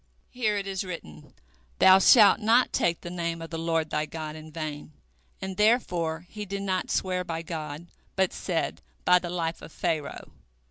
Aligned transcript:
Here 0.31 0.57
it 0.57 0.65
is 0.65 0.83
written, 0.83 1.31
Thou 1.77 1.99
shalt 1.99 2.39
not 2.39 2.73
take 2.73 3.01
the 3.01 3.11
name 3.11 3.39
of 3.39 3.51
the 3.51 3.59
Lord 3.59 3.91
thy 3.91 4.07
God 4.07 4.35
in 4.35 4.51
vain, 4.51 4.93
and 5.39 5.57
therefore 5.57 6.25
he 6.27 6.43
did 6.43 6.63
not 6.63 6.89
swear 6.89 7.23
by 7.23 7.43
God, 7.43 7.85
but 8.15 8.33
said, 8.33 8.81
By 9.05 9.19
the 9.19 9.29
life 9.29 9.61
of 9.61 9.71
Pharaoh. 9.71 10.31